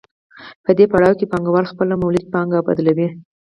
[0.63, 3.07] په دې پړاو کې پانګوال خپله مولده پانګه بدلوي